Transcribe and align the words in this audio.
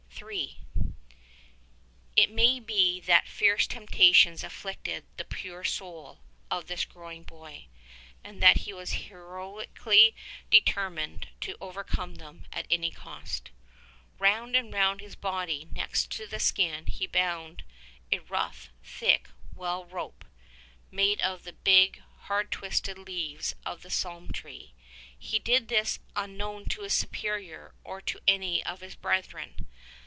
153 0.23 0.93
III. 0.93 0.93
It 2.25 2.29
may 2.31 2.59
be 2.59 2.99
that 2.99 3.27
fierce 3.27 3.65
temptations 3.65 4.43
afflicted 4.43 5.03
the 5.17 5.25
pure 5.25 5.63
soul 5.63 6.19
of 6.51 6.67
this 6.67 6.85
growing 6.85 7.23
boy, 7.23 7.65
and 8.23 8.39
that 8.43 8.57
he 8.57 8.71
was 8.71 8.91
heroically 9.09 10.13
determined 10.51 11.29
to 11.41 11.57
overcome 11.59 12.15
them 12.15 12.45
at 12.53 12.67
any 12.69 12.91
cost. 12.91 13.49
Round 14.19 14.55
and 14.55 14.71
round 14.71 15.01
his 15.01 15.15
body 15.15 15.67
next 15.73 16.11
to 16.11 16.27
the 16.27 16.39
skin 16.39 16.85
he 16.85 17.07
bound 17.07 17.63
a 18.11 18.19
rough, 18.19 18.69
thick 18.83 19.27
well 19.55 19.85
rope, 19.85 20.23
made 20.91 21.19
of 21.21 21.45
the 21.45 21.53
big, 21.53 21.99
hard 22.25 22.51
twisted 22.51 22.95
leaves 22.99 23.55
of 23.65 23.81
the 23.81 23.89
palm 23.89 24.31
tree. 24.31 24.75
He 25.17 25.39
did 25.39 25.67
this 25.67 25.97
unknown 26.15 26.65
to 26.65 26.83
his 26.83 26.93
Superior 26.93 27.73
or 27.83 28.01
to 28.01 28.19
any 28.27 28.63
of 28.63 28.81
his 28.81 28.93
brethren. 28.95 29.65